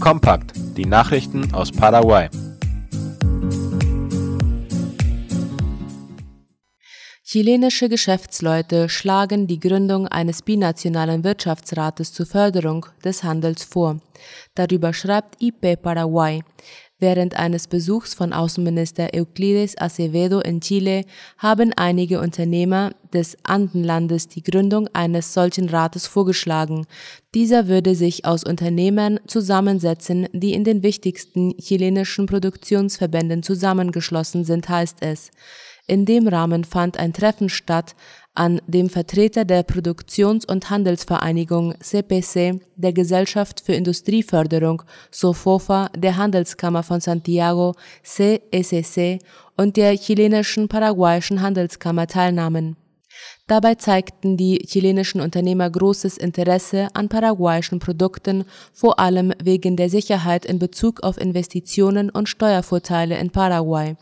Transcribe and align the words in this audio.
Kompakt, 0.00 0.52
die 0.76 0.84
Nachrichten 0.84 1.52
aus 1.52 1.72
Paraguay. 1.72 2.28
Chilenische 7.24 7.88
Geschäftsleute 7.88 8.88
schlagen 8.88 9.46
die 9.46 9.60
Gründung 9.60 10.06
eines 10.06 10.40
binationalen 10.42 11.24
Wirtschaftsrates 11.24 12.12
zur 12.12 12.26
Förderung 12.26 12.86
des 13.04 13.22
Handels 13.22 13.64
vor. 13.64 14.00
Darüber 14.54 14.94
schreibt 14.94 15.42
IP 15.42 15.82
Paraguay. 15.82 16.42
Während 17.00 17.38
eines 17.38 17.68
Besuchs 17.68 18.12
von 18.12 18.32
Außenminister 18.32 19.10
Euclides 19.14 19.78
Acevedo 19.78 20.40
in 20.40 20.60
Chile 20.60 21.04
haben 21.36 21.72
einige 21.76 22.20
Unternehmer 22.20 22.90
des 23.12 23.36
Andenlandes 23.44 24.26
die 24.26 24.42
Gründung 24.42 24.88
eines 24.94 25.32
solchen 25.32 25.68
Rates 25.68 26.08
vorgeschlagen. 26.08 26.86
Dieser 27.36 27.68
würde 27.68 27.94
sich 27.94 28.24
aus 28.24 28.42
Unternehmern 28.42 29.20
zusammensetzen, 29.28 30.26
die 30.32 30.54
in 30.54 30.64
den 30.64 30.82
wichtigsten 30.82 31.56
chilenischen 31.56 32.26
Produktionsverbänden 32.26 33.44
zusammengeschlossen 33.44 34.44
sind, 34.44 34.68
heißt 34.68 34.96
es. 35.00 35.30
In 35.90 36.04
dem 36.04 36.28
Rahmen 36.28 36.64
fand 36.64 36.98
ein 36.98 37.14
Treffen 37.14 37.48
statt, 37.48 37.96
an 38.34 38.60
dem 38.66 38.90
Vertreter 38.90 39.46
der 39.46 39.62
Produktions- 39.62 40.44
und 40.44 40.68
Handelsvereinigung 40.68 41.74
CPC, 41.80 42.60
der 42.76 42.92
Gesellschaft 42.92 43.62
für 43.64 43.72
Industrieförderung 43.72 44.82
SOFOFA, 45.10 45.88
der 45.96 46.18
Handelskammer 46.18 46.82
von 46.82 47.00
Santiago 47.00 47.74
CSC 48.02 49.18
und 49.56 49.78
der 49.78 49.96
chilenischen 49.96 50.68
paraguayischen 50.68 51.40
Handelskammer 51.40 52.06
teilnahmen 52.06 52.76
Dabei 53.46 53.76
zeigten 53.76 54.36
die 54.36 54.58
chilenischen 54.66 55.20
Unternehmer 55.20 55.70
großes 55.70 56.18
Interesse 56.18 56.88
an 56.94 57.08
paraguayischen 57.08 57.78
Produkten, 57.78 58.44
vor 58.72 58.98
allem 58.98 59.32
wegen 59.42 59.76
der 59.76 59.88
Sicherheit 59.88 60.44
in 60.44 60.58
Bezug 60.58 61.02
auf 61.02 61.18
Investitionen 61.18 62.10
und 62.10 62.28
Steuervorteile 62.28 63.18
in 63.18 63.30
Paraguay. 63.30 63.96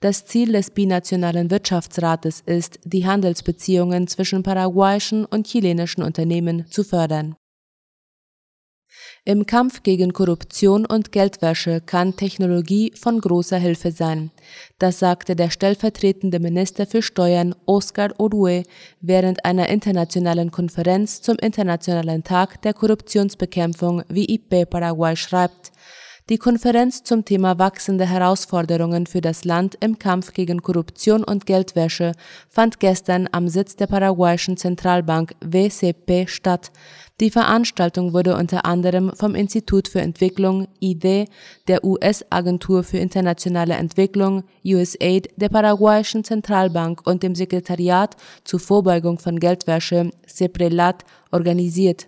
Das 0.00 0.24
Ziel 0.26 0.52
des 0.52 0.70
binationalen 0.70 1.50
Wirtschaftsrates 1.50 2.42
ist, 2.44 2.80
die 2.84 3.06
Handelsbeziehungen 3.06 4.08
zwischen 4.08 4.42
paraguayischen 4.42 5.24
und 5.24 5.46
chilenischen 5.46 6.02
Unternehmen 6.02 6.66
zu 6.70 6.82
fördern 6.82 7.36
im 9.24 9.46
Kampf 9.46 9.82
gegen 9.82 10.12
Korruption 10.12 10.86
und 10.86 11.12
Geldwäsche 11.12 11.80
kann 11.80 12.16
Technologie 12.16 12.92
von 12.94 13.20
großer 13.20 13.58
Hilfe 13.58 13.90
sein. 13.90 14.30
Das 14.78 14.98
sagte 14.98 15.36
der 15.36 15.50
stellvertretende 15.50 16.40
Minister 16.40 16.86
für 16.86 17.02
Steuern 17.02 17.54
Oscar 17.66 18.10
Orue 18.18 18.62
während 19.00 19.44
einer 19.44 19.68
internationalen 19.68 20.50
Konferenz 20.50 21.20
zum 21.20 21.36
Internationalen 21.36 22.24
Tag 22.24 22.62
der 22.62 22.74
Korruptionsbekämpfung, 22.74 24.02
wie 24.08 24.34
IP 24.34 24.70
Paraguay 24.70 25.16
schreibt. 25.16 25.72
Die 26.30 26.36
Konferenz 26.36 27.04
zum 27.04 27.24
Thema 27.24 27.58
wachsende 27.58 28.04
Herausforderungen 28.04 29.06
für 29.06 29.22
das 29.22 29.46
Land 29.46 29.78
im 29.80 29.98
Kampf 29.98 30.34
gegen 30.34 30.60
Korruption 30.60 31.24
und 31.24 31.46
Geldwäsche 31.46 32.12
fand 32.50 32.80
gestern 32.80 33.30
am 33.32 33.48
Sitz 33.48 33.76
der 33.76 33.86
paraguayischen 33.86 34.58
Zentralbank 34.58 35.34
WCP 35.40 36.26
statt. 36.26 36.70
Die 37.20 37.30
Veranstaltung 37.30 38.12
wurde 38.12 38.36
unter 38.36 38.66
anderem 38.66 39.10
vom 39.14 39.34
Institut 39.34 39.88
für 39.88 40.02
Entwicklung 40.02 40.68
ID, 40.82 41.30
der 41.66 41.82
US-Agentur 41.82 42.84
für 42.84 42.98
internationale 42.98 43.76
Entwicklung 43.76 44.44
USAID, 44.62 45.30
der 45.36 45.48
paraguayischen 45.48 46.24
Zentralbank 46.24 47.06
und 47.06 47.22
dem 47.22 47.34
Sekretariat 47.34 48.16
zur 48.44 48.60
Vorbeugung 48.60 49.18
von 49.18 49.40
Geldwäsche 49.40 50.10
CEPRELAT 50.26 51.04
organisiert 51.30 52.04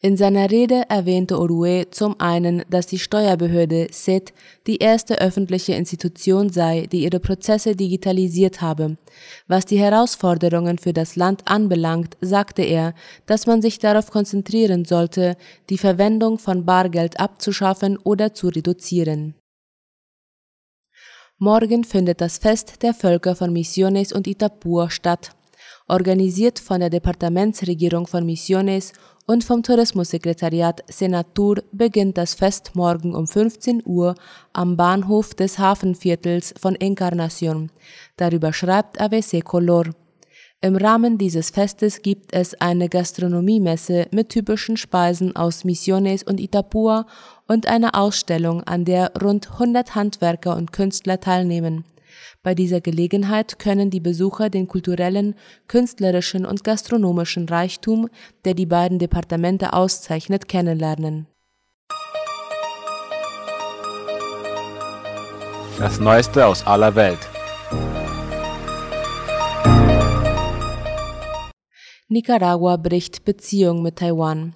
in 0.00 0.16
seiner 0.16 0.50
Rede 0.50 0.82
erwähnte 0.88 1.38
Orue 1.38 1.86
zum 1.90 2.18
einen, 2.20 2.64
dass 2.68 2.88
die 2.88 2.98
Steuerbehörde 2.98 3.86
SET 3.92 4.32
die 4.66 4.78
erste 4.78 5.20
öffentliche 5.20 5.74
Institution 5.74 6.50
sei, 6.50 6.88
die 6.90 7.04
ihre 7.04 7.20
Prozesse 7.20 7.76
digitalisiert 7.76 8.60
habe. 8.60 8.96
Was 9.46 9.64
die 9.64 9.78
Herausforderungen 9.78 10.78
für 10.78 10.92
das 10.92 11.14
Land 11.14 11.42
anbelangt, 11.46 12.16
sagte 12.20 12.62
er, 12.62 12.94
dass 13.26 13.46
man 13.46 13.62
sich 13.62 13.78
darauf 13.78 14.10
konzentrieren 14.10 14.84
sollte, 14.84 15.36
die 15.70 15.78
Verwendung 15.78 16.38
von 16.38 16.64
Bargeld 16.64 17.20
abzuschaffen 17.20 17.96
oder 17.96 18.34
zu 18.34 18.48
reduzieren. 18.48 19.36
Morgen 21.38 21.84
findet 21.84 22.20
das 22.20 22.38
Fest 22.38 22.82
der 22.82 22.94
Völker 22.94 23.36
von 23.36 23.52
Misiones 23.52 24.12
und 24.12 24.26
Itapur 24.26 24.90
statt. 24.90 25.30
Organisiert 25.88 26.58
von 26.58 26.80
der 26.80 26.90
Departementsregierung 26.90 28.06
von 28.06 28.24
Misiones 28.24 28.92
und 29.26 29.44
vom 29.44 29.62
Tourismussekretariat 29.62 30.82
Senatur 30.88 31.62
beginnt 31.72 32.18
das 32.18 32.34
Fest 32.34 32.72
morgen 32.74 33.14
um 33.14 33.26
15 33.26 33.82
Uhr 33.84 34.14
am 34.52 34.76
Bahnhof 34.76 35.34
des 35.34 35.58
Hafenviertels 35.58 36.54
von 36.60 36.74
Encarnacion. 36.74 37.70
Darüber 38.16 38.52
schreibt 38.52 39.00
ABC 39.00 39.40
Color. 39.40 39.90
Im 40.60 40.76
Rahmen 40.76 41.18
dieses 41.18 41.50
Festes 41.50 42.02
gibt 42.02 42.32
es 42.32 42.54
eine 42.60 42.88
Gastronomiemesse 42.88 44.06
mit 44.12 44.28
typischen 44.28 44.76
Speisen 44.76 45.34
aus 45.34 45.64
Misiones 45.64 46.22
und 46.22 46.38
Itapua 46.38 47.06
und 47.48 47.66
eine 47.66 47.94
Ausstellung, 47.94 48.62
an 48.62 48.84
der 48.84 49.12
rund 49.20 49.50
100 49.54 49.96
Handwerker 49.96 50.56
und 50.56 50.72
Künstler 50.72 51.18
teilnehmen. 51.18 51.84
Bei 52.42 52.54
dieser 52.54 52.80
Gelegenheit 52.80 53.58
können 53.58 53.90
die 53.90 54.00
Besucher 54.00 54.50
den 54.50 54.68
kulturellen, 54.68 55.34
künstlerischen 55.68 56.46
und 56.46 56.64
gastronomischen 56.64 57.48
Reichtum, 57.48 58.08
der 58.44 58.54
die 58.54 58.66
beiden 58.66 58.98
Departemente 58.98 59.72
auszeichnet, 59.72 60.48
kennenlernen. 60.48 61.26
Das 65.78 65.98
Neueste 65.98 66.46
aus 66.46 66.66
aller 66.66 66.94
Welt. 66.94 67.18
Nicaragua 72.08 72.76
bricht 72.76 73.24
Beziehung 73.24 73.82
mit 73.82 73.96
Taiwan. 73.96 74.54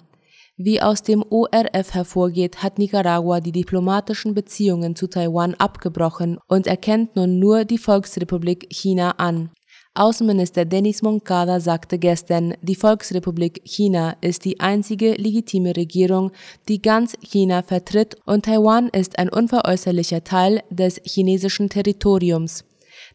Wie 0.59 0.81
aus 0.81 1.03
dem 1.03 1.23
ORF 1.29 1.93
hervorgeht, 1.93 2.63
hat 2.63 2.79
Nicaragua 2.79 3.41
die 3.41 3.51
diplomatischen 3.51 4.33
Beziehungen 4.33 4.95
zu 4.95 5.05
Taiwan 5.05 5.53
abgebrochen 5.53 6.39
und 6.47 6.65
erkennt 6.65 7.15
nun 7.15 7.37
nur 7.37 7.63
die 7.63 7.77
Volksrepublik 7.77 8.65
China 8.71 9.11
an. 9.11 9.51
Außenminister 9.93 10.65
Denis 10.65 11.03
Moncada 11.03 11.59
sagte 11.59 11.99
gestern, 11.99 12.55
die 12.63 12.75
Volksrepublik 12.75 13.61
China 13.65 14.15
ist 14.21 14.45
die 14.45 14.59
einzige 14.59 15.13
legitime 15.13 15.75
Regierung, 15.75 16.31
die 16.67 16.81
ganz 16.81 17.15
China 17.21 17.61
vertritt 17.61 18.17
und 18.25 18.45
Taiwan 18.45 18.89
ist 18.89 19.19
ein 19.19 19.29
unveräußerlicher 19.29 20.23
Teil 20.23 20.63
des 20.71 20.99
chinesischen 21.03 21.69
Territoriums. 21.69 22.63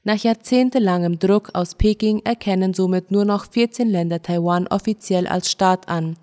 Nach 0.05 0.17
jahrzehntelangem 0.17 1.19
Druck 1.19 1.51
aus 1.55 1.75
Peking 1.75 2.23
erkennen 2.25 2.75
somit 2.75 3.11
nur 3.11 3.25
noch 3.25 3.51
14 3.51 3.89
Länder 3.89 4.23
Taiwan 4.23 4.67
offiziell 4.69 5.27
als 5.27 5.51
Staat 5.51 5.89
an. 5.89 6.17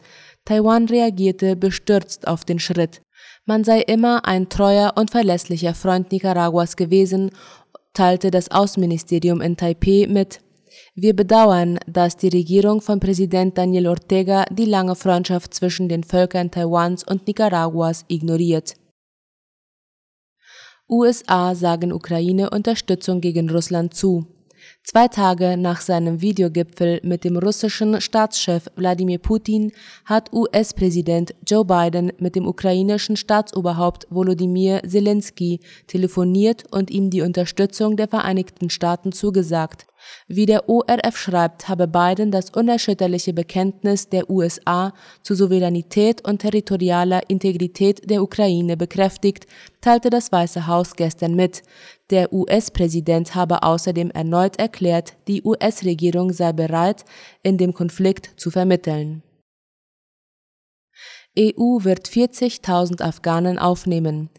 Taiwan 0.45 0.85
reagierte 0.87 1.55
bestürzt 1.55 2.27
auf 2.27 2.45
den 2.45 2.59
Schritt. 2.59 3.01
Man 3.45 3.63
sei 3.63 3.81
immer 3.81 4.25
ein 4.25 4.49
treuer 4.49 4.93
und 4.95 5.11
verlässlicher 5.11 5.73
Freund 5.73 6.11
Nicaraguas 6.11 6.75
gewesen, 6.75 7.31
teilte 7.93 8.31
das 8.31 8.51
Außenministerium 8.51 9.41
in 9.41 9.57
Taipeh 9.57 10.07
mit. 10.07 10.41
Wir 10.95 11.15
bedauern, 11.15 11.79
dass 11.87 12.17
die 12.17 12.29
Regierung 12.29 12.81
von 12.81 12.99
Präsident 12.99 13.57
Daniel 13.57 13.87
Ortega 13.87 14.45
die 14.51 14.65
lange 14.65 14.95
Freundschaft 14.95 15.53
zwischen 15.53 15.89
den 15.89 16.03
Völkern 16.03 16.51
Taiwans 16.51 17.03
und 17.03 17.27
Nicaraguas 17.27 18.05
ignoriert. 18.07 18.75
USA 20.87 21.53
sagen 21.55 21.93
Ukraine 21.93 22.49
Unterstützung 22.49 23.21
gegen 23.21 23.49
Russland 23.49 23.93
zu. 23.93 24.25
Zwei 24.83 25.07
Tage 25.07 25.55
nach 25.55 25.81
seinem 25.81 26.21
Videogipfel 26.21 26.99
mit 27.03 27.23
dem 27.23 27.37
russischen 27.37 28.01
Staatschef 28.01 28.67
Wladimir 28.75 29.19
Putin 29.19 29.71
hat 30.05 30.33
US-Präsident 30.33 31.35
Joe 31.45 31.63
Biden 31.63 32.11
mit 32.17 32.35
dem 32.35 32.47
ukrainischen 32.47 33.15
Staatsoberhaupt 33.15 34.07
Volodymyr 34.09 34.81
Zelensky 34.87 35.59
telefoniert 35.85 36.63
und 36.71 36.89
ihm 36.89 37.11
die 37.11 37.21
Unterstützung 37.21 37.97
der 37.97 38.07
Vereinigten 38.07 38.71
Staaten 38.71 39.11
zugesagt. 39.11 39.85
Wie 40.27 40.45
der 40.45 40.69
ORF 40.69 41.17
schreibt, 41.17 41.67
habe 41.67 41.87
Biden 41.87 42.31
das 42.31 42.49
unerschütterliche 42.51 43.33
Bekenntnis 43.33 44.09
der 44.09 44.29
USA 44.29 44.93
zur 45.23 45.35
Souveränität 45.35 46.27
und 46.27 46.39
territorialer 46.39 47.29
Integrität 47.29 48.09
der 48.09 48.21
Ukraine 48.21 48.77
bekräftigt, 48.77 49.47
teilte 49.81 50.09
das 50.09 50.31
Weiße 50.31 50.67
Haus 50.67 50.95
gestern 50.95 51.35
mit. 51.35 51.63
Der 52.09 52.33
US-Präsident 52.33 53.35
habe 53.35 53.63
außerdem 53.63 54.11
erneut 54.11 54.57
erklärt, 54.57 55.13
die 55.27 55.41
US-Regierung 55.43 56.33
sei 56.33 56.53
bereit, 56.53 57.05
in 57.43 57.57
dem 57.57 57.73
Konflikt 57.73 58.39
zu 58.39 58.51
vermitteln. 58.51 59.23
EU 61.37 61.83
wird 61.83 62.09
40.000 62.09 63.01
Afghanen 63.01 63.59
aufnehmen. 63.59 64.29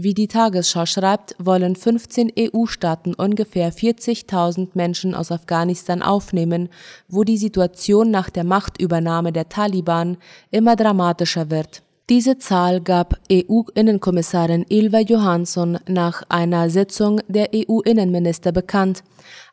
Wie 0.00 0.14
die 0.14 0.28
Tagesschau 0.28 0.86
schreibt, 0.86 1.34
wollen 1.40 1.74
15 1.74 2.30
EU-Staaten 2.38 3.14
ungefähr 3.14 3.72
40.000 3.72 4.68
Menschen 4.74 5.12
aus 5.12 5.32
Afghanistan 5.32 6.02
aufnehmen, 6.02 6.68
wo 7.08 7.24
die 7.24 7.36
Situation 7.36 8.12
nach 8.12 8.30
der 8.30 8.44
Machtübernahme 8.44 9.32
der 9.32 9.48
Taliban 9.48 10.16
immer 10.52 10.76
dramatischer 10.76 11.50
wird. 11.50 11.82
Diese 12.10 12.38
Zahl 12.38 12.80
gab 12.80 13.18
EU-Innenkommissarin 13.30 14.64
Ilva 14.68 15.00
Johansson 15.00 15.80
nach 15.88 16.22
einer 16.28 16.70
Sitzung 16.70 17.20
der 17.26 17.50
EU-Innenminister 17.52 18.52
bekannt. 18.52 19.02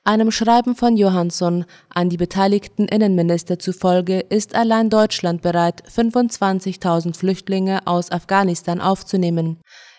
Einem 0.04 0.30
Schreiben 0.30 0.76
von 0.76 0.96
Johansson 0.96 1.66
an 1.90 2.10
die 2.10 2.18
beteiligten 2.18 2.88
Innenminister 2.88 3.58
zufolge 3.58 4.20
ist 4.20 4.54
allein 4.54 4.92
Deutschland 4.92 5.42
bereit, 5.42 5.82
25.000 5.90 7.18
Flüchtlinge 7.18 7.88
aus 7.88 8.12
Afghanistan 8.12 8.80
aufzunehmen. 8.80 9.58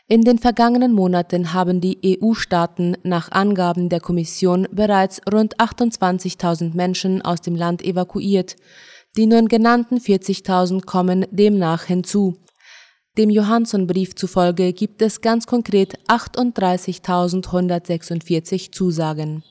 In 0.08 0.22
den 0.22 0.38
vergangenen 0.38 0.92
Monaten 0.92 1.52
haben 1.52 1.80
die 1.80 2.20
EU-Staaten 2.22 2.96
nach 3.02 3.32
Angaben 3.32 3.88
der 3.88 3.98
Kommission 3.98 4.68
bereits 4.70 5.20
rund 5.32 5.58
28.000 5.58 6.76
Menschen 6.76 7.22
aus 7.22 7.40
dem 7.40 7.56
Land 7.56 7.82
evakuiert. 7.82 8.54
Die 9.16 9.26
nun 9.26 9.48
genannten 9.48 9.98
40.000 9.98 10.84
kommen 10.84 11.26
demnach 11.32 11.86
hinzu. 11.86 12.36
Dem 13.18 13.30
Johansson-Brief 13.30 14.14
zufolge 14.14 14.72
gibt 14.72 15.02
es 15.02 15.22
ganz 15.22 15.48
konkret 15.48 15.98
38.146 16.06 18.70
Zusagen 18.70 19.42